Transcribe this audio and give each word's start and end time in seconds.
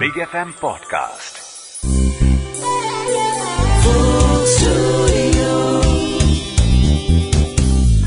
FM 0.00 0.52
podcast. 0.54 2.48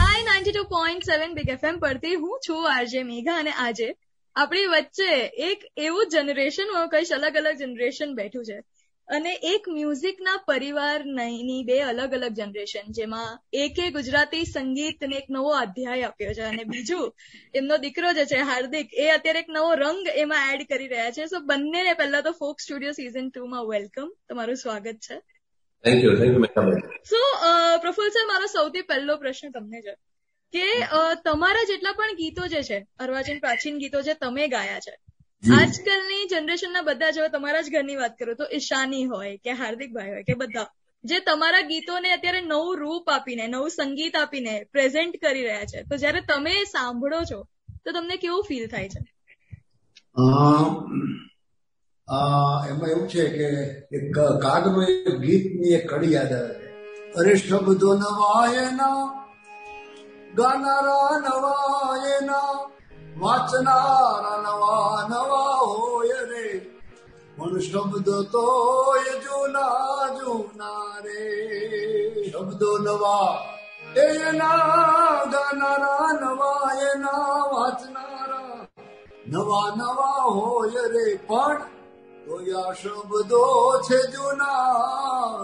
Hi 0.01 0.23
ninety 0.23 0.51
two 0.51 0.63
point 0.69 1.05
seven 1.05 1.33
big 1.33 1.49
FM 1.49 1.79
પરથી 1.79 2.15
હું 2.15 2.39
છું 2.47 2.67
આરજે 2.71 3.03
મેઘા 3.03 3.37
અને 3.37 3.53
આજે 3.57 3.87
આપણી 4.35 4.67
વચ્ચે 4.67 5.09
એક 5.49 5.65
એવું 5.79 6.11
જનરેશન 6.13 6.73
કહીશ 6.91 7.13
અલગ 7.17 7.39
અલગ 7.41 7.61
જનરેશન 7.61 8.15
બેઠું 8.15 8.45
છે 8.45 8.57
અને 9.07 9.31
એક 9.43 9.67
મ્યુઝિકના 9.67 10.43
પરિવારની 10.45 11.57
બે 11.65 11.77
અલગ 11.83 12.13
અલગ 12.13 12.35
જનરેશન 12.35 12.91
જેમાં 12.91 13.31
એકે 13.53 13.87
ગુજરાતી 13.91 14.45
સંગીતને 14.45 15.17
એક 15.17 15.27
નવો 15.29 15.51
અધ્યાય 15.55 16.05
આપ્યો 16.07 16.33
છે 16.33 16.43
અને 16.43 16.63
બીજું 16.65 17.07
એમનો 17.53 17.77
દીકરો 17.77 18.13
જે 18.13 18.25
છે 18.25 18.39
હાર્દિક 18.43 18.93
એ 18.97 19.09
અત્યારે 19.09 19.39
એક 19.39 19.49
નવો 19.49 19.73
રંગ 19.75 20.13
એમાં 20.15 20.53
એડ 20.53 20.63
કરી 20.67 20.87
રહ્યા 20.87 21.11
છે. 21.11 21.27
સો 21.27 21.41
બંનેને 21.41 21.93
પહેલા 21.95 22.21
તો 22.21 22.33
ફોક 22.33 22.57
સ્ટુડિયો 22.59 22.93
સીઝન 22.93 23.27
ટુ 23.29 23.47
માં 23.47 23.67
વેલકમ 23.67 24.09
તમારું 24.29 24.57
સ્વાગત 24.57 24.97
છે. 25.01 25.17
થેન્ક 25.83 26.03
યુ 26.03 26.15
થેન્ક 26.15 26.33
યુ 26.33 26.41
મેઘાભાઈ 26.41 27.03
સો 27.05 27.21
પ્રફુલ 27.83 28.09
સર 28.09 28.25
મારો 28.27 28.47
સૌથી 28.47 28.85
પહેલો 28.85 29.13
પ્રશ્ન 29.17 29.51
તમને 29.51 29.79
છે 29.81 29.93
કે 30.53 30.65
તમારા 31.25 31.67
જેટલા 31.67 31.93
પણ 31.93 32.17
ગીતો 32.17 32.47
જે 32.47 32.61
છે 32.63 32.77
અર્વાચીન 32.99 33.39
પ્રાચીન 33.39 33.79
ગીતો 33.79 34.01
જે 34.01 34.15
તમે 34.15 34.47
ગાયા 34.49 34.83
છે 34.87 34.93
આજકાલની 35.43 36.25
જનરેશનના 36.31 36.81
બધા 36.81 37.11
જો 37.11 37.27
તમારા 37.27 37.61
જ 37.61 37.69
ઘરની 37.73 37.95
વાત 37.95 38.17
કરો 38.19 38.33
તો 38.33 38.45
ઈશાની 38.53 39.05
હોય 39.05 39.37
કે 39.37 39.51
હાર્દિકભાઈ 39.51 40.11
હોય 40.11 40.23
કે 40.23 40.33
બધા 40.33 40.65
જે 41.03 41.19
તમારા 41.19 41.61
ગીતોને 41.61 42.11
અત્યારે 42.11 42.41
નવું 42.41 42.77
રૂપ 42.77 43.09
આપીને 43.09 43.47
નવું 43.47 43.69
સંગીત 43.69 44.15
આપીને 44.15 44.53
પ્રેઝન્ટ 44.71 45.15
કરી 45.21 45.43
રહ્યા 45.43 45.65
છે. 45.65 45.83
તો 45.83 45.97
જ્યારે 45.97 46.21
તમે 46.21 46.53
સાંભળો 46.63 47.21
છો 47.31 47.39
તો 47.85 47.91
તમને 47.91 48.17
કેવું 48.17 48.43
ફીલ 48.47 48.67
થાય 48.67 48.89
છે? 48.89 48.99
એમાં 52.69 52.89
એવું 52.89 53.07
છે 53.09 53.25
કે 53.29 53.47
એક 53.97 54.19
કાગનું 54.41 54.83
એક 54.83 55.15
ગીતની 55.15 55.73
એક 55.73 55.87
કડી 55.89 56.13
યાદ 56.13 56.33
આવે 56.33 56.53
છે. 56.53 56.67
અરે 57.13 57.35
શબ્દો 57.35 57.95
નવાયના 57.95 59.01
ગાનારા 60.33 61.09
નવાયના 61.25 62.70
વાંચનારા 63.21 64.37
નવા 64.39 64.99
નવા 65.07 65.57
હોય 65.63 66.21
રે 66.25 66.45
પણ 67.37 67.61
શબ્દ 67.61 68.09
તોય 68.31 69.15
જૂના 69.23 69.91
શબ્દો 72.25 72.71
નવા 72.79 73.33
એના 74.03 74.81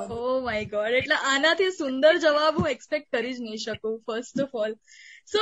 ઓ 0.10 0.42
માય 0.42 0.66
ગોડ 0.66 0.94
એટલે 0.94 1.18
આનાથી 1.24 1.72
સુંદર 1.74 2.14
જવાબ 2.18 2.56
હું 2.56 2.70
એક્સપેક્ટ 2.70 3.08
કરી 3.12 3.34
જ 3.34 3.40
નહીં 3.42 3.60
શકું 3.60 3.96
first 4.04 4.44
of 4.44 4.56
all 4.62 4.74
so 5.28 5.40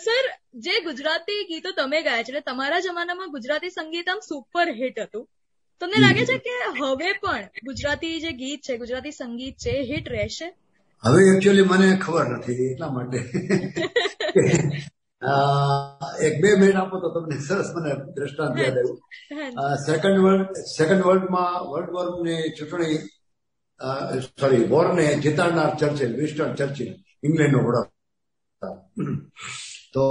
sir 0.00 0.24
જે 0.58 0.70
ગુજરાતી 0.84 1.46
ગીતો 1.48 1.72
તમે 1.72 2.02
ગાયા 2.02 2.22
છે 2.22 2.32
એટલે 2.32 2.40
તમારા 2.40 2.80
જમાનામાં 2.80 3.30
ગુજરાતી 3.30 3.70
સંગીત 3.70 4.08
આમ 4.08 4.20
સુપર 4.20 4.74
હિટ 4.74 5.00
હતું. 5.00 5.26
તમને 5.80 6.00
લાગે 6.00 6.24
છે 6.24 6.38
કે 6.38 6.50
હવે 6.78 7.12
પણ 7.22 7.48
ગુજરાતી 7.64 8.20
જે 8.20 8.32
ગીત 8.32 8.60
છે 8.60 8.76
ગુજરાતી 8.76 9.12
સંગીત 9.12 9.56
છે 9.56 9.82
હિટ 9.82 10.08
રહેશે? 10.08 10.52
હવે 11.02 11.32
એકચ્યુઅલી 11.32 11.62
મને 11.62 11.96
ખબર 11.96 12.36
નથી 12.36 12.68
એટલા 12.68 12.90
માટે. 12.90 13.24
એક 16.20 16.42
બે 16.42 16.54
મિનિટ 16.54 16.76
આપો 16.76 17.00
તો 17.00 17.10
તમને 17.10 17.40
સરસ 17.40 17.74
મને 17.74 17.94
દ્રષ્ટાંત 18.14 18.58
યાદ 18.58 18.76
આવ્યું. 18.76 18.98
સેકન્ડ 19.86 20.20
વર્લ્ડ 20.20 20.50
સેકન્ડ 20.76 21.02
વર્લ્ડમાં 21.02 21.68
વર્લ્ડ 21.68 21.92
વોરની 21.92 22.52
ચૂંટણી 22.52 22.98
સોરી 24.40 24.68
વોરને 24.68 25.20
જીતાડનાર 25.20 25.76
ચર્ચિલ 25.76 26.16
વિસ્ટન 26.16 26.54
ચર્ચિલ 26.54 26.94
ઇંગ્લેન્ડનો 27.22 27.62
વડા 27.62 27.97
તો 29.92 30.04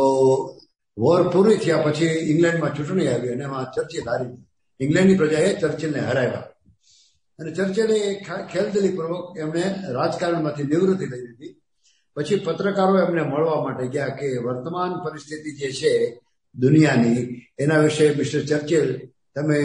વોર 0.97 1.29
પૂરી 1.29 1.55
થયા 1.55 1.77
પછી 1.77 2.05
ઇંગ્લેન્ડમાં 2.05 2.75
ચૂંટણી 2.75 3.07
આવી 3.07 3.29
અને 3.29 3.43
એમાં 3.43 3.65
ચર્ચિલ 3.65 4.09
હારી. 4.09 4.45
ઇંગ્લેન્ડની 4.79 5.17
પ્રજાએ 5.17 5.59
ચર્ચિલને 5.59 5.99
હરાવ્યા. 5.99 6.43
અને 7.39 7.51
ચર્ચિલે 7.51 8.13
ખેલદિલીપૂર્વક 8.53 9.37
એમણે 9.37 9.75
રાજકારણમાંથી 9.89 10.63
નિવૃત્તિ 10.63 11.05
લઈ 11.05 11.21
લીધી. 11.21 11.61
પછી 12.15 12.35
પત્રકારો 12.35 12.99
એમને 12.99 13.21
મળવા 13.21 13.63
માટે 13.63 13.87
ગયા 13.87 14.07
કે 14.07 14.37
વર્તમાન 14.37 15.03
પરિસ્થિતિ 15.03 15.55
જે 15.55 15.71
છે 15.71 16.21
દુનિયાની, 16.55 17.41
એના 17.59 17.79
વિશે 17.79 18.15
મિસ્ટર 18.15 18.41
ચર્ચિલ 18.45 19.07
તમે 19.35 19.59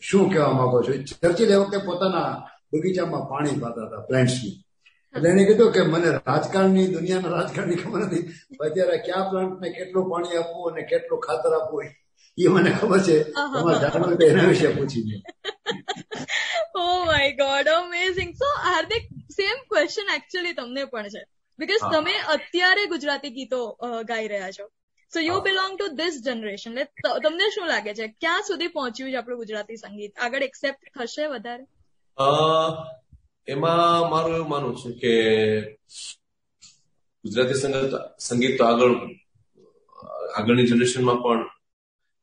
શું 0.00 0.30
કહેવા 0.30 0.52
માંગો 0.52 0.82
છો? 0.82 0.92
ચર્ચિલ 1.22 1.50
એ 1.50 1.54
વખતે 1.54 1.78
પોતાના 1.78 2.48
બગીચામાં 2.74 3.28
પાણી 3.28 3.60
પાતા 3.60 3.86
હતા 3.86 4.00
પ્લાન્ટ્સનું 4.00 4.63
એટલે 5.16 5.28
એને 5.30 5.44
કીધું 5.44 5.72
કે 5.72 5.82
મને 5.82 6.10
રાજકારણની 6.10 6.86
દુનિયાના 6.86 7.28
રાજકારણની 7.28 7.76
ખબર 7.76 8.00
નથી 8.00 8.22
અત્યારે 8.60 8.98
કયા 8.98 9.28
પ્લાન્ટને 9.30 9.70
કેટલું 9.70 10.10
પાણી 10.10 10.36
આપવું 10.36 10.72
અને 10.72 10.82
કેટલું 10.82 11.20
ખાતર 11.20 11.52
આપવું 11.54 11.84
એ 12.38 12.48
મને 12.48 12.70
ખબર 12.70 13.00
છે. 13.00 13.22
તમારે 13.22 13.78
જાણવું 13.80 14.24
એના 14.26 14.48
વિશે 14.48 14.68
પૂછી 14.68 15.02
લે 15.02 15.16
ઓ 16.74 17.04
my 17.04 17.32
God 17.32 17.68
amazing 17.68 18.32
so 18.34 18.48
Hardik 18.60 19.02
same 19.32 19.58
question 19.70 20.14
actually 20.14 20.52
તમને 20.52 20.84
પણ 20.84 21.08
છે. 21.08 21.22
બીકોઝ 21.58 21.84
તમે 21.92 22.14
અત્યારે 22.28 22.86
ગુજરાતી 22.86 23.30
ગીતો 23.30 23.60
ગાઈ 24.04 24.28
રહ્યા 24.28 24.50
છો. 24.50 24.66
So 25.12 25.20
you 25.20 25.40
belong 25.40 25.78
to 25.78 25.86
this 25.88 26.22
generation 26.24 26.78
એટલે 26.78 27.20
તમને 27.20 27.50
શું 27.54 27.68
લાગે 27.68 27.94
છે? 27.94 28.06
ક્યાં 28.20 28.42
સુધી 28.42 28.66
પહોંચ્યું 28.66 29.10
છે 29.10 29.16
આપણું 29.16 29.38
ગુજરાતી 29.38 29.76
સંગીત? 29.76 30.18
આગળ 30.18 30.42
એક્સેપ્ટ 30.42 30.98
થશે 30.98 31.26
વધારે? 31.26 31.64
અ, 32.18 32.26
એમાં 33.48 34.10
મારું 34.10 34.36
એવું 34.36 34.48
માનવું 34.48 34.76
છે 34.76 34.90
કે 34.92 35.14
ગુજરાતી 37.24 37.54
સંગીત 37.54 37.92
સંગીત 38.18 38.58
તો 38.58 38.64
આગળ 38.64 38.94
આગળની 40.36 40.66
જનરેશનમાં 40.66 41.22
પણ 41.22 41.48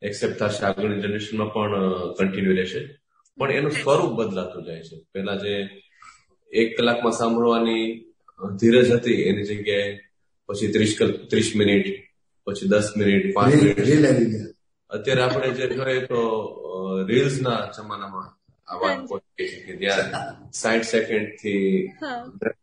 એક્સેપ્ટ 0.01 0.39
થશે 0.39 0.65
આગળની 0.65 1.01
જનરેશનમાં 1.01 1.53
પણ 1.53 1.73
કન્ટિન્યુ 2.19 2.55
રહેશે. 2.55 2.81
પણ 3.37 3.51
એનું 3.51 3.71
સ્વરૂપ 3.71 4.11
બદલાતું 4.11 4.65
જાય 4.65 4.81
છે. 4.81 4.97
પેલા 5.13 5.35
જે 5.35 5.69
એક 6.53 6.77
કલાકમાં 6.77 7.11
સાંભળવાની 7.11 7.99
ધીરજ 8.59 8.91
હતી 8.91 9.13
એની 9.13 9.43
જગ્યાએ 9.43 9.99
પછી 10.45 10.71
ત્રીસ 10.71 10.97
ત્રીસ 11.29 11.53
મિનિટ 11.55 11.87
પછી 12.47 12.67
દસ 12.67 12.93
મિનિટ 12.97 13.35
પાંચ 13.35 13.53
મિનિટ. 13.53 14.47
અત્યારે 14.89 15.21
આપણે 15.21 15.49
જે 15.49 15.67
જોઈએ 15.67 16.05
તો 16.05 16.19
રીલ્સ 17.07 17.41
ના 17.41 17.71
જમાનામાં 17.77 18.40
આ 18.71 18.79
વાત 18.81 19.05
પહોંચી 19.07 19.47
ગઈ 19.47 19.61
કે 19.65 19.73
જ્યાં 19.81 20.09
સાઠ 20.61 20.87
સેકન્ડથી 20.89 21.63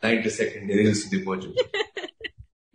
નાઇન્ટી 0.03 0.35
સેકન્ડની 0.37 0.79
રીલ 0.81 0.95
સુધી 0.95 1.25
પહોંચું 1.25 1.53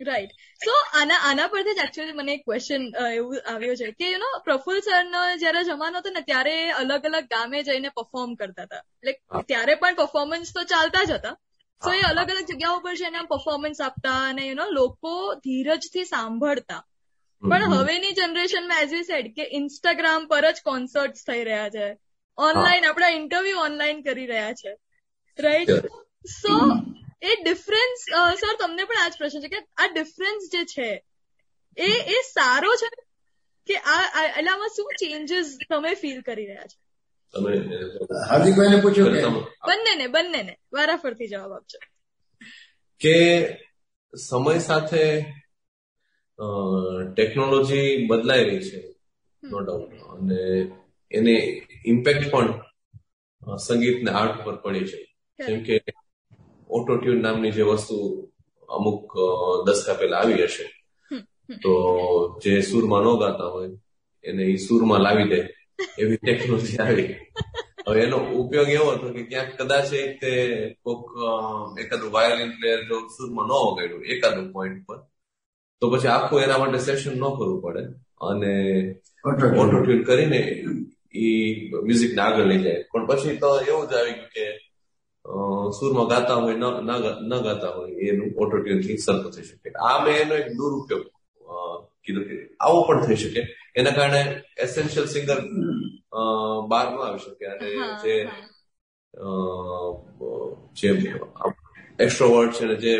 રાઈટ 0.00 0.32
સો 0.60 0.74
આના 1.00 1.20
આના 1.28 1.48
પરથી 1.48 1.74
જ 1.74 1.84
એકચ્યુઅલી 1.84 2.16
મને 2.18 2.34
એક 2.36 2.44
ક્વેશ્ચન 2.44 2.84
એવું 3.10 3.38
આવ્યો 3.52 3.76
છે 3.80 3.90
કે 3.98 4.10
યુ 4.10 4.20
નો 4.22 4.30
પ્રફુલ 4.44 4.80
સરનો 4.80 5.22
જયારે 5.42 5.62
જમાનો 5.64 5.96
હતો 5.98 6.10
ને 6.10 6.22
ત્યારે 6.30 6.54
અલગ 6.72 7.08
અલગ 7.10 7.28
ગામે 7.28 7.58
જઈને 7.62 7.90
પરફોર્મ 7.98 8.34
કરતા 8.34 8.66
હતા. 8.68 8.82
લાઈક 9.04 9.20
ત્યારે 9.48 9.74
પણ 9.74 9.94
પરફોર્મન્સ 9.94 10.54
તો 10.54 10.66
ચાલતા 10.74 11.04
જ 11.04 11.12
હતા. 11.12 11.36
સો 11.82 11.92
એ 11.92 12.02
અલગ 12.02 12.30
અલગ 12.30 12.46
જગ્યાઓ 12.50 12.80
પર 12.80 12.96
છે 12.96 13.06
એના 13.06 13.30
પરફોર્મન્સ 13.30 13.80
આપતા 13.80 14.18
અને 14.28 14.42
યુ 14.48 14.54
નો 14.54 14.66
લોકો 14.70 15.14
ધીરજથી 15.44 16.04
સાંભળતા. 16.04 16.82
પણ 17.42 17.74
હવેની 17.74 18.12
જનરેશનમાં 18.12 18.82
એઝ 18.82 18.92
વી 18.92 19.04
સેડ 19.04 19.26
કે 19.36 19.44
ઇન્સ્ટાગ્રામ 19.52 20.26
પર 20.26 20.50
જ 20.52 20.56
કોન્સર્ટ 20.64 21.22
થઈ 21.26 21.44
રહ્યા 21.44 21.70
છે. 21.70 21.86
ઓનલાઈન 22.38 22.84
આપણા 22.84 23.08
ઇન્ટરવ્યુ 23.10 23.58
ઓનલાઈન 23.58 24.02
કરી 24.02 24.26
રહ્યા 24.26 24.52
છે. 24.52 24.72
રાઈટ 25.38 25.70
સો 26.34 26.54
એ 27.22 27.34
ડિફરન્સ 27.42 28.00
સર 28.40 28.56
તમને 28.60 28.84
પણ 28.84 28.98
આ 28.98 29.08
જ 29.08 29.18
પ્રશ્ન 29.18 29.40
છે 29.40 29.48
કે 29.48 29.60
આ 29.76 29.86
ડિફરન્સ 29.86 30.44
જે 30.52 30.64
છે 30.64 30.88
એ 31.76 31.88
એ 32.08 32.22
સારો 32.32 32.70
છે 32.74 32.88
કે 33.68 33.76
આ 33.76 34.00
આ- 34.14 34.32
એટલે 34.38 34.50
આમાં 34.50 34.68
શું 34.68 34.90
ચેન્જીસ 35.00 35.58
તમે 35.70 35.94
ફીલ 35.94 36.20
કરી 36.20 36.46
રહ્યા 36.46 36.66
છો? 36.66 36.78
તમે 37.34 37.52
હાર્દિકભાઈને 38.28 38.80
પૂછ્યું 38.80 39.12
કે 39.14 39.22
બંનેને 39.66 40.06
બંનેને. 40.06 40.52
વારાફરતી 40.72 41.28
જવાબ 41.28 41.52
આપજો. 41.52 41.78
કે 43.00 43.14
સમય 44.14 44.58
સાથે 44.58 45.04
ટેકનોલોજી 47.14 48.06
બદલાઈ 48.06 48.44
રહી 48.44 48.60
છે 48.60 48.78
નો 49.42 49.58
ડાઉટ 49.60 49.92
અને 50.12 50.40
એને 51.10 51.66
ઇમ્પેક્ટ 51.86 52.30
પણ 52.30 52.60
સંગીત 53.56 54.02
ને 54.02 54.10
આર્ટ 54.10 54.44
પર 54.44 54.56
પડી 54.56 54.84
છે. 54.84 55.16
જેમ 55.46 55.62
કે 55.62 55.80
ઓટોટ્યુન 56.70 57.22
નામની 57.22 57.50
જે 57.50 57.62
વસ્તુ 57.62 58.28
અમુક 58.68 59.12
દસકા 59.66 59.94
પહેલા 59.94 60.18
આવી 60.18 60.42
હશે. 60.42 60.70
તો 61.62 62.40
જે 62.44 62.60
સૂરમાં 62.60 63.02
ન 63.02 63.18
ગાતા 63.18 63.44
હોય 63.44 63.68
એને 64.24 64.44
એ 64.44 64.56
સૂરમાં 64.56 65.00
લાવી 65.00 65.28
દે 65.28 65.48
એવી 65.98 66.16
ટેકનોલોજી 66.16 66.76
આવી. 66.76 67.14
હવે 67.88 68.00
એનો 68.00 68.16
ઉપયોગ 68.16 68.68
એવો 68.68 68.90
હતો 68.90 69.12
કે 69.12 69.22
ક્યાંક 69.22 69.62
કદાચ 69.62 69.92
એક 69.92 70.20
તે 70.20 70.32
કોક 70.82 71.10
એકાદું 71.80 72.12
વાયોલિન 72.12 72.50
પ્લેયર 72.50 72.82
જો 72.84 73.08
સુરમાં 73.08 73.46
ન 73.46 73.50
વગાડ્યું 73.50 74.04
એકાદું 74.04 74.52
પોઈન્ટ 74.52 74.86
પર 74.86 74.96
તો 75.80 75.90
પછી 75.90 76.08
આખું 76.08 76.40
એના 76.40 76.58
માટે 76.58 76.78
સેશન 76.78 77.12
ન 77.16 77.20
કરવું 77.20 77.62
પડે. 77.62 77.80
અને 78.20 78.94
Auto-tune. 79.26 79.58
ઓટો 79.58 79.82
ટ્યુન 79.82 80.02
કરીને 80.02 80.64
એ 81.14 81.24
મ્યુઝિકને 81.86 82.22
આગળ 82.22 82.46
લઈ 82.50 82.62
જાય. 82.62 82.84
પણ 82.92 83.06
પછી 83.06 83.36
તો 83.36 83.48
એવું 83.60 83.84
જ 83.90 83.92
આવી 83.94 84.12
ગયું 84.12 84.30
કે 84.34 84.44
સુરમાં 85.78 86.08
ગાતા 86.08 86.38
હોય 86.42 86.56
ન 86.56 87.34
ગાતા 87.46 87.72
હોય 87.76 87.92
એનું 88.08 88.28
ઓટોટ્યુનથી 88.42 88.96
સરખું 88.96 89.32
થઈ 89.32 89.42
શકે. 89.42 89.68
આ 89.88 89.96
મેં 90.04 90.14
એનો 90.22 90.34
એક 90.34 90.48
દુરુપયોગ 90.52 91.04
કીધું 92.04 92.24
કે 92.24 92.36
આવો 92.60 92.78
પણ 92.88 93.06
થઈ 93.06 93.16
શકે. 93.16 93.42
એના 93.76 93.90
કારણે 93.90 94.22
એસેન્શિયલ 94.58 95.06
સિંગર 95.06 95.38
બહાર 96.68 96.86
ન 96.92 96.96
આવી 96.96 97.18
શકે 97.18 97.44
અને 97.46 97.68
જે 98.02 98.14
જે 100.78 100.88
એક્સ્ટ્રોવર્ડ 101.98 102.52
છે 102.52 102.64
ને 102.66 102.76
જે 102.76 102.92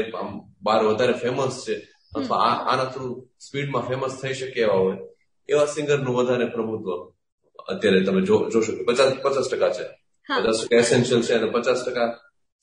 બહાર 0.63 0.81
વધારે 0.85 1.15
ફેમસ 1.23 1.57
છે 1.67 1.75
અથવા 2.17 2.51
આના 2.71 2.85
થ્રુ 2.85 3.07
સ્પીડમાં 3.41 3.87
ફેમસ 3.89 4.15
થઈ 4.23 4.35
શકે 4.35 4.61
એવા 4.61 4.75
હોય 4.75 4.99
એવા 5.49 5.67
સિંગરનું 5.67 6.17
વધારે 6.17 6.47
પ્રભુત્વ 6.47 6.89
અત્યારે 7.69 8.05
તમે 8.05 8.21
જોશો 8.23 8.73
કે 8.77 8.83
પચાસ 8.85 9.11
પચાસ 9.25 9.49
ટકા 9.51 9.73
છે. 9.77 9.87
પચાસ 10.29 10.59
ટકા 10.63 10.77
એસેન્શિયલ 10.77 11.23
છે 11.23 11.35
અને 11.35 11.51
પચાસ 11.51 11.81
ટકા 11.87 12.09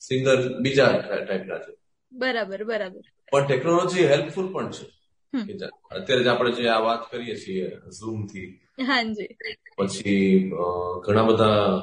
સિંગર 0.00 0.38
બીજા 0.58 0.90
ટાઈપના 1.26 1.58
છે. 1.58 1.72
બરાબર 2.12 2.64
બરાબર. 2.64 3.04
પણ 3.32 3.46
ટેકનોલોજી 3.46 4.06
હેલ્પફુલ 4.06 4.48
પણ 4.52 4.70
છે. 4.70 4.86
અત્યારે 5.90 6.24
જ 6.24 6.26
આપણે 6.26 6.50
જે 6.52 6.68
આ 6.68 6.80
વાત 6.86 7.02
કરીએ 7.10 7.36
છીએ 7.36 7.66
ઝૂમથી 7.98 8.48
પછી 9.78 10.50
ઘણા 11.04 11.22
બધા 11.22 11.82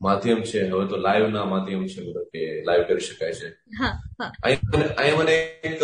માધ્યમ 0.00 0.40
છે. 0.42 0.60
હવે 0.70 0.86
તો 0.90 0.96
લાઈવ 0.96 1.26
ના 1.28 1.44
માધ્યમ 1.44 1.86
છે 1.86 2.00
બધા 2.06 2.24
કે 2.32 2.42
લાઈવ 2.66 2.82
કરી 2.88 3.06
શકાય 3.08 3.34
છે. 3.40 3.48
અહીંયા 4.46 5.18
મને 5.22 5.34
એક 5.68 5.82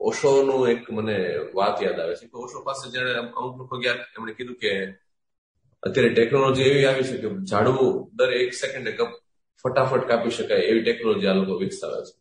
ઓશો 0.00 0.30
નું 0.46 0.68
એક 0.68 0.90
મને 0.90 1.16
વાત 1.54 1.82
યાદ 1.82 1.98
આવે 2.00 2.14
છે 2.14 2.26
કે 2.26 2.36
ઓશો 2.44 2.58
પાસે 2.66 2.90
જયારે 2.90 3.12
અમુક 3.14 3.54
લોકો 3.58 3.76
ગયા 3.78 3.98
એમણે 4.16 4.32
કીધું 4.38 4.56
કે 4.56 4.72
અત્યારે 5.82 6.14
ટેકનોલોજી 6.14 6.62
એવી 6.62 6.86
આવી 6.86 7.02
છે 7.02 7.16
કે 7.16 7.28
ઝાડવું 7.50 8.10
દર 8.16 8.32
એક 8.32 8.54
સેકન્ડે 8.54 8.92
ફટાફટ 9.64 10.04
કાપી 10.08 10.30
શકાય 10.30 10.58
એવી 10.58 10.82
ટેકનોલોજી 10.82 11.26
આ 11.26 11.32
લોકો 11.32 11.58
વિકસાવે 11.58 12.00
છે. 12.04 12.14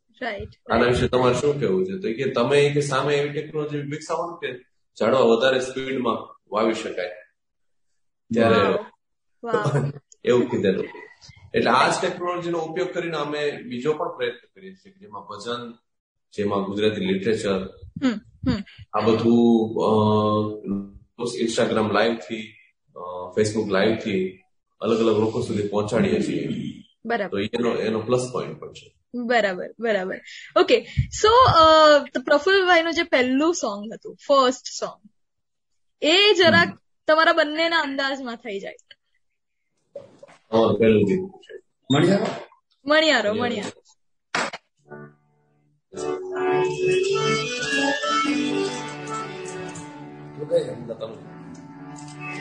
આના 0.71 0.87
વિશે 0.87 1.07
તમારે 1.07 1.35
શું 1.35 1.59
કેવું 1.59 1.85
છે? 1.85 1.95
તો 1.97 2.07
કે 2.13 2.31
તમે 2.31 2.69
કે 2.73 2.81
સામે 2.81 3.15
એવી 3.15 3.29
ટેકનોલોજી 3.29 3.77
વિકસાવવાનું 3.77 4.37
કે 4.39 4.49
ઝાડવા 4.97 5.21
વધારે 5.21 5.59
સ્પીડમાં 5.59 6.19
વાવી 6.51 6.73
શકાય? 6.73 7.13
ત્યારે 8.31 8.79
એવું 10.23 10.49
કીધેલું. 10.49 10.89
એટલે 11.53 11.69
આ 11.69 11.89
જ 11.89 11.93
ટેકનોલોજીનો 12.01 12.59
ઉપયોગ 12.59 12.91
કરીને 12.93 13.17
અમે 13.17 13.41
બીજો 13.69 13.93
પણ 13.93 14.17
પ્રયત્ન 14.17 14.47
કરીએ 14.55 14.73
છીએ 14.75 14.93
જેમાં 14.99 15.23
ભજન 15.27 15.61
જેમાં 16.33 16.63
ગુજરાતી 16.63 17.05
લિટરેચર 17.05 17.61
આ 18.93 19.01
બધું 19.01 19.69
ઇન્સ્ટાગ્રામ 21.39 21.91
લાઈવથી 21.91 22.45
ફેસબુક 23.35 23.69
લાઈવથી 23.69 24.43
અલગ 24.81 24.99
અલગ 24.99 25.17
લોકો 25.19 25.41
સુધી 25.41 25.67
પહોંચાડીએ 25.67 26.19
છીએ. 26.21 26.47
બરાબર. 27.05 27.31
તો 27.31 27.59
એનો 27.59 27.75
એનો 27.75 27.99
પ્લસ 27.99 28.29
પોઈન્ટ 28.33 28.59
પણ 28.59 28.73
છે. 28.73 28.87
બરાબર 29.15 29.69
બરાબર. 29.79 30.17
ઓકે 30.55 30.77
સો 31.21 31.29
પ્રફુલ્લભાઈ 32.25 32.83
નું 32.83 32.93
જે 32.93 33.03
પહેલું 33.03 33.53
સોંગ 33.55 33.93
હતું 33.93 34.15
ફર્સ્ટ 34.27 34.65
સોંગ 34.65 35.09
એ 36.01 36.33
જરાક 36.33 36.69
તમારા 37.07 37.33
બંનેના 37.33 37.79
અંદાજમાં 37.79 38.35
થઈ 38.35 38.59
જાય. 38.59 38.75
પહેલું 40.79 41.03
ગીત. 41.03 41.31
મણિયારો 42.85 43.33
મણિયારો 43.33 43.81
કહે 50.49 50.59
તમે 50.99 51.17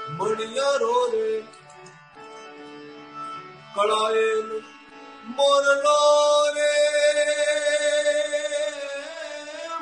મણિયારો, 0.10 0.98
રે 1.14 1.30
કળાયેલ 3.76 4.50
મોરલો 5.38 5.98
રે 6.56 6.72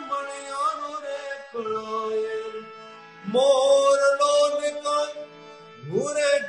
મણિયારો 0.02 0.94
રે 1.04 1.20
કળાયેલ 1.52 2.56
કાન 3.26 3.71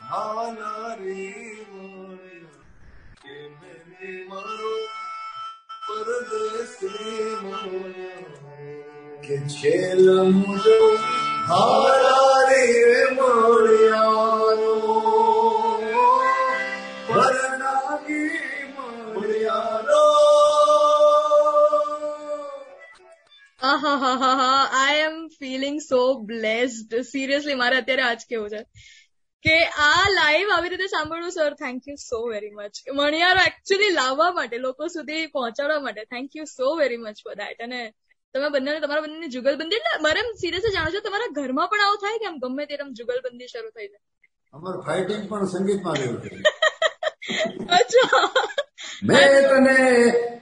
હાલારી 0.02 1.66
મોરિયા 1.70 2.62
કે 3.20 3.36
મેરે 3.54 4.12
મારો 4.28 4.72
પરદેશી 5.82 7.28
મોરિયા 7.42 8.30
કે 9.22 9.36
છેલ 9.50 10.06
મુજો 10.32 10.80
હારારી 11.48 12.80
રે 12.84 13.02
I 23.84 25.00
am 25.00 25.17
feeling 25.38 25.81
so 25.82 26.03
blessed 26.24 26.94
seriously 27.05 27.55
મારે 27.55 27.76
અત્યારે 27.76 28.05
આજ 28.05 28.22
કેવું 28.29 28.50
છે 28.50 28.62
કે 29.44 29.56
આ 29.79 30.05
લાઈવ 30.10 30.48
આવી 30.50 30.70
રીતે 30.70 30.86
સાંભળવું 30.86 31.32
sir 31.32 31.55
thank 31.55 31.82
you 31.86 31.98
so 32.03 32.20
very 32.26 32.50
much 32.50 32.94
Maniyaro 32.94 33.43
actually 33.46 33.93
લાવવા 33.93 34.31
માટે 34.32 34.56
લોકો 34.58 34.88
સુધી 34.88 35.26
પહોંચાડવા 35.26 35.81
માટે 35.81 36.03
thank 36.06 36.31
you 36.36 36.46
so 36.46 36.72
very 36.76 36.96
much 36.96 37.19
for 37.22 37.36
that 37.36 37.60
અને 37.60 37.81
તમે 38.34 38.48
બંને 38.50 38.81
તમારા 38.81 39.00
બંનેની 39.00 39.29
જુગલબંધી 39.29 39.76
એટલે 39.76 40.00
મારે 40.00 40.20
એમ 40.20 40.31
સિરિયસલી 40.36 40.72
જાણો 40.72 40.91
છો 40.91 41.00
તમારા 41.00 41.31
ઘરમાં 41.32 41.69
પણ 41.69 41.84
આવું 41.84 42.00
થાય 42.00 42.19
કે 42.19 42.26
આમ 42.26 42.41
ગમે 42.41 42.67
તે 42.67 42.74
જુગલબંધી 42.93 43.48
શરૂ 43.48 43.70
થઈ 43.70 43.88
જાય? 43.88 44.03
અમાર 44.55 44.76
ફાઇટિંગ 44.86 45.22
પણ 45.29 45.46
સંગીતમાં 45.46 45.96
રહ્યું 45.96 46.19
છે 46.22 46.31
અચ્છા. 47.79 48.22
મેં 49.03 49.32
તને 49.44 49.79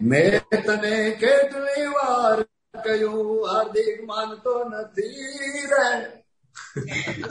મેં 0.03 0.33
તને 0.63 0.95
કેટલી 1.21 1.87
વાર 1.91 2.37
કહ્યું 2.75 3.49
હાર્દિક 3.49 4.05
માનતો 4.05 4.65
નથી 4.65 5.67
રે. 5.73 5.89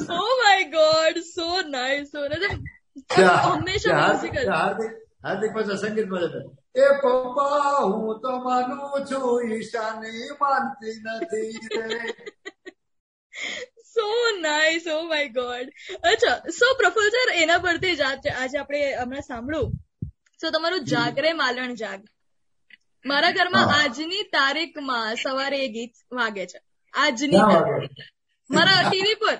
ઓ 0.10 0.26
my 0.42 0.64
God 0.64 1.18
so 1.20 1.62
nice 1.62 2.12
so 2.12 2.20
હંમેશા 2.26 3.96
મ્યુઝિકલ 3.96 4.52
હાર્દિક? 4.52 4.92
હાર્દિક 5.26 5.52
પાછા 5.54 5.76
સંગીત 5.76 6.06
જતા. 6.06 6.44
એ 6.76 6.86
પપ્પા 6.98 7.82
હું 7.84 8.22
તો 8.22 8.32
માનું 8.40 9.06
છું 9.06 9.52
ઈશાની 9.52 10.30
માનતી 10.42 10.96
નથી 11.06 11.58
રે. 11.78 12.16
So 13.94 14.08
nice 14.40 14.88
oh 14.88 15.02
my 15.02 15.30
God 15.30 15.68
અચ્છા 16.04 16.38
સો 16.50 16.74
પ્રફુલ 16.78 17.10
સર 17.10 17.34
એના 17.36 17.58
પરથી 17.58 17.96
જ 17.96 18.02
આજ- 18.02 18.30
આજે 18.30 18.58
આપણે 18.58 18.96
હમણાં 18.96 19.22
સાંભળું 19.22 19.72
સો 20.42 20.50
તમારું 20.50 20.86
જાગરે 20.86 21.34
માલણ 21.34 21.74
જાગ. 21.74 22.02
મારા 23.06 23.32
ઘરમાં 23.32 23.84
આજની 23.84 24.24
તારીખમાં 24.24 25.16
સવારે 25.16 25.66
એ 25.66 25.68
ગીત 25.68 25.94
વાગે 26.12 26.46
છે. 26.46 26.60
આજની 26.94 27.38
તારીખ. 27.38 27.92
મારા 28.50 28.90
ટીવી 28.90 29.14
પર. 29.14 29.38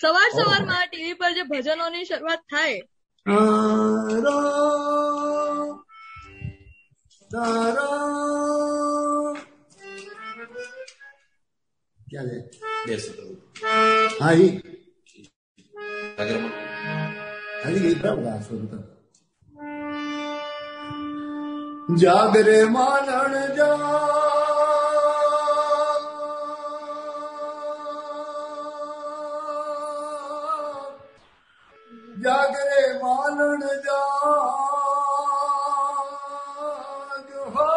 સવાર 0.00 0.30
સવારમાં 0.30 0.86
ટીવી 0.86 1.12
પર 1.12 1.32
જે 1.32 1.42
ભજનોની 1.42 2.04
શરૂઆત 2.04 2.38
થાય. 2.38 2.82
ક્યાં 12.10 12.26
હા 14.20 14.32
એ 14.32 14.62
બરાબર 17.94 18.26
આ 18.26 18.36
હતો. 18.36 19.03
જાગરે 21.96 22.60
માનણ 22.66 23.34
જા. 23.56 24.00
જાગરે 32.22 32.82
માનણ 33.02 33.64
જાગ. 33.84 34.20
હો 37.54 37.68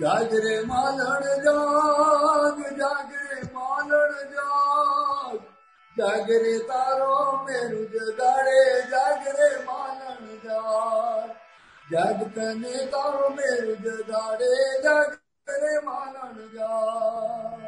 જાગરે 0.00 0.54
માનણ 0.64 1.26
જાગ 1.44 2.58
જાગરે 2.78 3.38
માનણ 3.54 4.14
જાગ 4.32 5.38
જાગરે 5.96 6.54
તારો 6.68 7.16
મેરુ 7.46 7.82
જગાડે 7.92 8.60
જાગરે 8.90 9.48
માલણ 10.64 11.30
જાગ 11.88 12.18
જાગ 12.36 12.84
તારો 12.92 13.26
મેર 13.36 13.62
જગાડે 13.84 14.50
જાગરે 14.84 15.72
માલણ 15.88 16.38
જાગ 16.56 17.60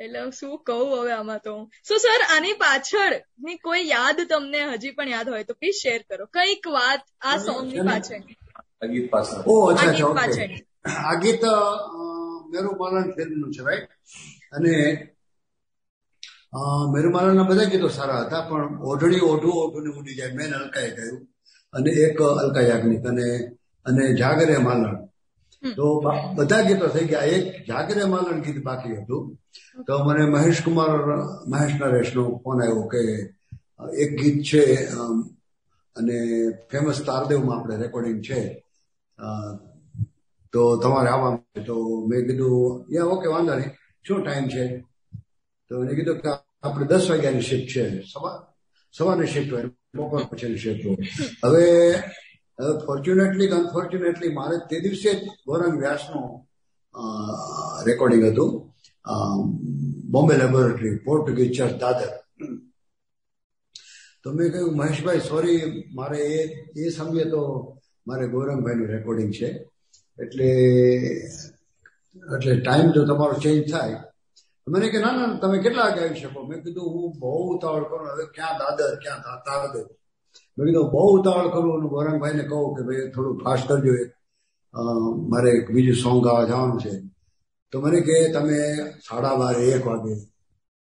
એટલે 0.00 0.22
શું 0.32 0.54
કહું 0.66 0.86
હવે 0.92 1.12
આમાં 1.12 1.40
તો? 1.44 1.54
સો 1.88 1.94
સર 1.98 2.22
આની 2.26 2.54
પાછળની 2.62 3.58
કોઈ 3.66 3.84
યાદ 3.88 4.18
તમને 4.30 4.62
હજી 4.72 4.94
પણ 4.96 5.12
યાદ 5.14 5.28
હોય 5.28 5.44
તો 5.44 5.54
પ્લીઝ 5.54 5.78
શેર 5.80 6.00
કરો. 6.08 6.24
કંઈક 6.28 6.64
વાત 6.76 7.02
આ 7.22 7.36
સોંગની 7.38 7.84
પાછળ. 7.88 8.24
આ 8.82 8.86
ગીત 8.92 9.06
પાછળ. 9.10 9.40
ઓ 9.46 9.54
અચ્છા 9.70 10.48
આ 11.02 11.14
ગીત 11.22 11.42
મેરું 12.52 12.76
માલણ 12.80 13.08
ફિલ્મનું 13.16 13.50
છે 13.54 13.62
રાઈટ 13.62 13.90
અને 14.52 14.72
અ, 16.54 16.92
મેરું 16.92 17.12
માલણના 17.12 17.42
બધા 17.42 17.64
ગીતો 17.64 17.88
સારા 17.88 18.20
હતા 18.20 18.40
પણ 18.40 18.78
ઓઢણી 18.78 19.20
ઓઢું 19.20 19.52
ઓઢું 19.52 19.82
ને 19.82 19.94
ઉડી 19.98 20.14
જાય. 20.14 20.32
મેન 20.32 20.52
અલકાએ 20.52 20.90
ગયું 20.90 21.26
અને 21.72 21.90
એક 21.90 22.22
અલકા 22.22 22.60
યાજ્ઞિક 22.60 23.06
અને 23.06 23.38
અને 23.86 24.14
જાગરે 24.14 24.56
માલણ. 24.56 25.04
તો 25.76 26.00
બધા 26.34 26.60
ગીતો 26.60 26.86
થઈ 26.88 27.04
ગયા. 27.04 27.20
એક 27.20 27.66
જાગરે 27.68 28.04
માલણ 28.04 28.40
ગીત 28.40 28.64
બાકી 28.64 28.96
હતું. 28.96 29.38
તો 29.86 30.04
મને 30.04 30.24
મહેશ 30.26 30.62
કુમાર 30.64 30.90
મહેશ 31.46 31.80
નરેશનો 31.80 32.40
ફોન 32.44 32.62
આવ્યો 32.62 32.82
કે 32.82 32.98
એક 33.98 34.20
ગીત 34.20 34.42
છે 34.42 34.86
અને 35.96 36.48
ફેમસ 36.72 37.02
તારદેવમાં 37.02 37.60
આપણે 37.60 37.76
રેકોર્ડિંગ 37.76 38.20
છે. 38.20 38.64
તો 40.52 40.76
તમારે 40.76 41.08
આવવાનું 41.08 41.64
તો 41.64 42.06
મેં 42.06 42.26
કીધું 42.26 42.86
યા 42.92 43.04
ઓકે 43.04 43.28
વાંધો 43.28 43.54
નહીં. 43.54 43.70
શું 44.08 44.24
ટાઈમ 44.24 44.48
છે? 44.48 44.78
તો 45.68 45.80
મેં 45.80 45.94
કીધું 45.94 46.16
કે 46.16 46.43
આપણે 46.64 46.86
દસ 46.90 47.04
વાગ્યાની 47.10 47.46
શિફ્ટ 47.48 47.70
છે. 47.72 47.84
સવાર 48.12 48.36
સવારની 48.94 49.32
શિફ્ટ 49.32 49.52
હોય 49.54 49.64
બપોર 49.98 50.22
પછીની 50.30 50.62
શિફ્ટ 50.64 50.84
હોય. 50.86 50.98
હવે 51.44 51.64
ફોર્ચ્યુનેટલી 52.86 53.50
અનફોર્ચ્યુનેટલી 53.60 54.36
મારે 54.38 54.56
તે 54.70 54.76
દિવસે 54.84 55.10
જ 55.10 55.20
ગોરંગ 55.48 55.76
વ્યાસનું 55.82 56.26
રેકોર્ડિંગ 57.88 58.24
હતું. 58.30 58.50
Bombay 60.12 60.34
laboratory 60.42 60.94
Portuguese 61.06 61.52
church 61.58 61.74
Dadar. 61.82 62.10
તો 64.22 64.28
મેં 64.36 64.46
કહ્યું 64.52 64.78
મહેશભાઈ 64.80 65.26
સોરી 65.30 65.60
મારે 65.98 66.20
એ 66.36 66.40
એ 66.82 66.90
સમયે 66.96 67.26
તો 67.34 67.42
મારે 68.06 68.24
ગૌરંગભાઈનું 68.34 68.92
રેકોર્ડિંગ 68.96 69.32
છે. 69.38 69.48
એટલે 70.18 70.50
એટલે 72.34 72.52
ટાઈમ 72.60 72.88
જો 72.96 73.02
તમારો 73.10 73.36
ચેન્જ 73.44 73.64
થાય. 73.72 73.98
મને 74.68 74.88
કે 74.88 74.98
ના 74.98 75.12
ના, 75.12 75.38
તમે 75.38 75.58
કેટલા 75.58 75.82
વાગે 75.82 76.00
આવી 76.00 76.20
શકો? 76.20 76.42
મેં 76.42 76.62
કીધું, 76.62 76.84
હું 76.84 77.14
બહુ 77.18 77.56
ઉતાવળ 77.56 77.82
કરું. 77.82 78.12
હવે 78.12 78.24
ક્યાં 78.24 78.58
દાદર, 78.58 78.94
ક્યાં 78.94 79.18
તા- 79.18 79.44
તારદેવ 79.46 79.86
મેં 80.58 80.66
કીધું, 80.66 80.90
બહુ 80.90 81.18
ઉતાવળ 81.18 81.48
કરું. 81.48 81.80
અને 81.80 81.88
ગોરંગભાઈને 81.88 82.42
કહું 82.42 82.76
કે, 82.76 82.82
ભાઈ, 82.82 83.10
થોડું 83.10 83.44
ફાસ્ટ 83.44 83.68
કરજો 83.68 83.92
મારે 85.28 85.50
એક 85.50 85.70
બીજું 85.70 85.96
સોંગ 85.96 86.24
ગાવા 86.24 86.44
જવાનું 86.44 86.80
છે. 86.80 86.90
તો 87.72 87.80
મને 87.80 88.00
કે, 88.00 88.32
તમે 88.32 88.74
સાડા 89.08 89.34
બારે, 89.34 89.64
એક 89.64 89.86
વાગે 89.86 90.14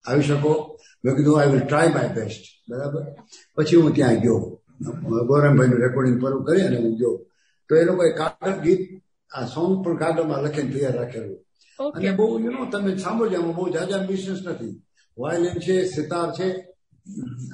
આવી 0.06 0.22
શકો. 0.22 0.78
મેં 1.04 1.16
કીધું 1.16 1.40
I 1.40 1.50
will 1.50 1.60
try 1.60 1.88
my 1.88 2.14
best 2.14 2.70
બરાબર? 2.70 3.06
પછી 3.54 3.76
હું 3.76 3.94
ત્યાં 3.94 4.14
ગયો. 4.14 4.60
ગૌરંગભાઈનું 5.02 5.78
રેકોર્ડિંગ 5.78 6.20
પૂરું 6.20 6.44
કરી 6.44 6.62
અને 6.62 6.76
હું 6.76 6.96
ગયો. 6.96 7.26
તો 7.68 7.76
એ 7.76 7.84
લોકોએ 7.84 8.12
કાગળ 8.12 8.50
ગીત, 8.50 9.02
આ 9.34 9.46
સોંગ 9.46 9.84
પણ 9.84 9.96
કાગળમાં 9.96 10.42
લખીને 10.42 10.72
તૈયાર 10.72 10.96
રાખેલું. 10.96 11.36
અને 11.78 12.10
બહુ 12.10 12.40
યુ 12.40 12.50
નો 12.50 12.64
તમે 12.64 12.96
સાંભળજો 12.96 13.42
બહુ 13.42 13.68
જાજા 13.68 14.06
મિશન્સ 14.10 14.46
નથી. 14.46 14.82
વાયલિન 15.18 15.58
છે 15.58 15.84
સિતાર 15.84 16.32
છે. 16.32 16.48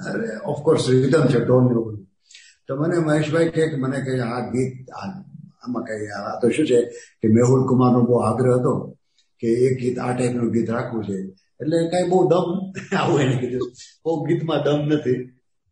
અરે 0.07 0.29
ઓફકોર્સ 0.45 0.89
રિધમ 0.89 1.25
છે 1.27 1.39
ટોન 1.45 1.63
ને 1.65 2.05
તો 2.67 2.75
મને 2.75 2.97
મહેશભાઈ 2.99 3.49
કે 3.49 3.75
મને 3.75 4.01
કહે 4.01 4.19
આ 4.19 4.39
ગીત 4.39 4.89
આમાં 5.63 5.83
કઈ 5.83 6.07
આ 6.07 6.39
તો 6.39 6.49
શું 6.49 6.65
છે 6.65 6.79
કે 7.21 7.27
મેહુલ 7.27 7.67
કુમારનો 7.67 8.01
બહુ 8.01 8.15
આગ્રહ 8.17 8.59
હતો 8.59 8.73
કે 9.39 9.47
એક 9.47 9.79
ગીત 9.79 9.99
આ 9.99 10.13
ટાઈપનું 10.17 10.51
ગીત 10.51 10.69
રાખવું 10.69 11.03
છે. 11.03 11.17
એટલે 11.61 11.77
કઈ 11.87 12.09
બહુ 12.09 12.29
દમ 12.29 12.47
આવું 12.99 13.21
એને 13.21 13.35
કીધું. 13.35 13.71
બહુ 14.05 14.25
ગીતમાં 14.25 14.63
દમ 14.63 14.81
નથી. 14.95 15.19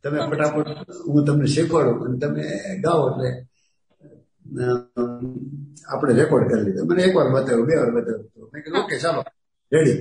તમે 0.03 0.20
ફટાફટ 0.20 0.68
હું 1.08 1.25
તમને 1.25 1.46
શીખવાડું 1.46 2.06
અને 2.06 2.18
તમે 2.20 2.44
ગાઓ 2.82 3.10
એટલે 3.10 3.49
આપણે 5.89 6.13
રેકોર્ડ 6.13 6.46
કરી 6.50 6.63
લીધો. 6.65 6.82
મને 6.86 7.01
એક 7.03 7.13
વાર 7.15 7.27
બતાવ્યું 7.34 7.68
બે 7.68 7.75
વાર 7.75 7.91
બતાવ્યું 7.91 8.50
મેં 8.53 8.62
કીધું 8.63 8.82
ઓકે 8.82 8.96
ચાલો 9.00 9.22
રેડી 9.72 9.98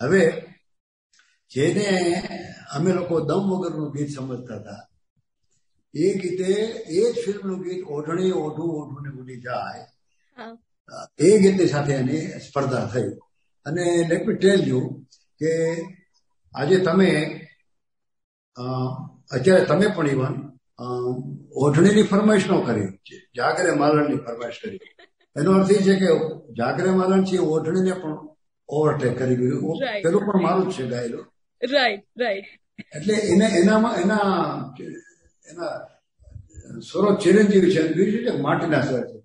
હવે 0.00 0.22
જેને 1.50 1.86
અમે 2.74 2.90
લોકો 2.92 3.14
દમ 3.20 3.44
વગરનું 3.52 3.92
ગીત 3.92 4.10
સમજતા 4.10 4.58
હતા 4.58 4.82
એ 5.94 6.06
ગીતે 6.20 6.48
એ 6.92 7.02
જ 7.04 7.14
ફિલ્મનું 7.24 7.60
ગીત 7.62 7.82
ઓઢણી 7.88 8.32
ઓઢું 8.36 8.70
ઓઢું 8.80 9.02
ને 9.04 9.10
ઉડી 9.20 9.40
જાય. 9.40 9.84
એ 11.18 11.28
ગીતની 11.42 11.68
સાથે 11.68 11.92
એની 11.94 12.24
સ્પર્ધા 12.40 12.86
થઈ. 12.92 13.10
અને 13.66 13.84
લેટ 14.08 14.22
મી 14.26 14.38
ટેલ 14.38 14.60
યુ 14.68 14.82
કે 15.40 15.50
આજે 16.52 16.76
તમે 16.78 17.08
અત્યારે 19.30 19.64
તમે 19.66 19.86
પણ 19.94 20.08
ઇવન 20.08 20.34
ઓઢણીની 20.78 22.04
ફરમાઇશ 22.04 22.46
નો 22.46 22.60
કરી 22.62 22.88
છે 23.02 23.16
જાગરે 23.34 23.74
માલણની 23.74 24.20
ફરમાઈશ 24.20 24.60
કરી 24.60 24.80
એનો 25.36 25.50
અર્થ 25.52 25.70
એ 25.70 25.78
છે 25.80 25.94
કે 25.96 26.10
જાગરે 26.54 26.90
માલણ 26.92 27.24
છે 27.24 27.38
ઓઢણીને 27.48 27.94
પણ 27.94 28.16
ઓવરટેક 28.68 29.16
કરી 29.16 29.36
ગયું 29.36 29.78
પેલું 30.02 30.22
પણ 30.22 30.42
મારું 30.42 30.68
જ 30.68 30.76
છે 30.76 30.84
ગાયેલું 30.84 31.26
રાઈટ 31.62 32.04
રાઈટ 32.16 32.48
એટલે 32.92 33.14
એને 33.26 33.46
એનામાં 33.54 34.00
એના 34.00 34.30
એના 35.44 35.74
સ્વરો 36.82 37.16
ચિરંજીવી 37.16 37.72
છે 37.72 37.82
બીજું 37.90 38.24
છે 38.24 38.32
માટીના 38.38 38.82
સ્વર 38.82 39.04
છે 39.06 39.18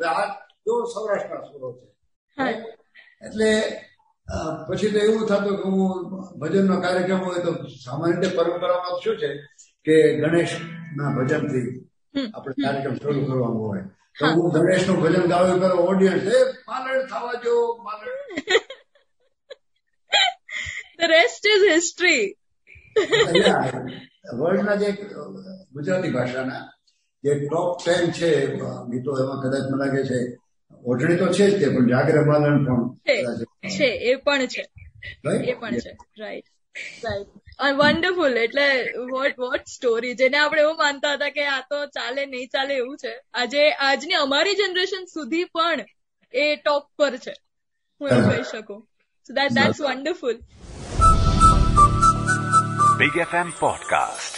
તાર 0.00 0.28
જો 0.64 0.74
સૌરાષ્ટ્રના 0.86 1.44
સ્વરો 1.44 1.68
છે 2.36 2.46
એટલે 3.22 3.50
પછી 4.68 4.92
તો 4.92 4.98
એવું 5.00 5.22
થતું 5.26 5.54
કે 5.56 5.64
હું 5.66 5.78
ભજનનો 6.40 6.76
કાર્યક્રમ 6.80 7.20
હોય 7.22 7.40
તો 7.42 7.52
સામાન્ય 7.76 8.16
રીતે 8.16 8.36
પરંપરામાં 8.36 8.96
શું 9.02 9.16
છે 9.18 9.28
કે 9.86 9.94
ગણેશ 10.16 10.54
ના 10.96 11.10
ભજનથી. 11.16 11.68
આપણે 12.28 12.54
કાર્યક્રમ 12.64 12.94
શરૂ 12.96 13.22
કરવાનો 13.26 13.60
હોય. 13.62 13.84
તો 14.16 14.24
હું. 14.28 14.50
ગણેશનું 14.54 14.98
ભજન 15.02 15.24
ગાવ્યું 15.28 15.60
કરો 15.62 15.78
ઓડિયન્સ 15.86 16.26
એ 16.30 16.40
માલણ 16.68 17.02
થવા 17.08 17.34
જો 17.44 17.54
માલણ 17.84 18.18
ધ 20.98 21.06
રેસ્ટ 21.10 21.44
ઇઝ 21.46 21.64
હિસ્ટ્રી 21.68 22.24
વર્લ્ડના 24.38 24.76
જે 24.76 24.88
ગુજરાતી 25.72 26.12
ભાષાના 26.12 26.62
જે 27.24 27.32
ટોપ 27.36 27.68
ટેન 27.78 28.04
છે 28.12 28.30
ગીતો 28.90 29.10
એમાં 29.22 29.40
કદાચ 29.42 29.64
મને 29.68 29.78
લાગે 29.82 30.02
છે 30.04 30.18
ઓઢણી 30.84 31.16
તો 31.16 31.26
છે 31.32 31.46
જ 31.50 31.60
તે 31.60 31.68
પણ 31.74 31.88
જાગરે 31.88 32.20
માલણ 32.24 32.64
પણ 32.64 32.80
છે 33.76 33.88
એ 34.10 34.14
પણ 34.16 34.46
છે. 34.46 34.64
એ 35.46 35.54
પણ 35.54 35.78
છે. 35.78 35.92
રાઈટ 36.18 36.46
રાઈટ 37.04 37.30
વન્ડરફુલ 37.78 38.34
એટલે 38.38 38.66
વોટ 39.12 39.38
વોટ 39.38 39.64
સ્ટોરી 39.66 40.14
જેને 40.14 40.38
આપણે 40.38 40.60
એવું 40.60 40.76
માનતા 40.76 41.12
હતા 41.12 41.30
કે 41.30 41.46
આ 41.46 41.60
તો 41.70 41.78
ચાલે 41.86 42.22
નહીં 42.26 42.48
ચાલે 42.48 42.74
એવું 42.74 42.96
છે. 42.96 43.12
આજે 43.34 43.62
આજની 43.70 44.14
અમારી 44.14 44.54
જનરેશન 44.54 45.04
સુધી 45.14 45.44
પણ 45.44 45.84
એ 46.34 46.44
ટોપ 46.56 46.84
પર 46.98 47.16
છે. 47.16 47.34
હું 48.00 48.08
એવું 48.08 48.30
કહી 48.30 48.46
શકું. 48.52 48.80
So 49.26 49.30
that 49.34 49.52
that's 49.52 49.80
wonderful 49.80 50.36
big 52.98 53.16
FM 53.16 53.50
podcast. 53.60 54.34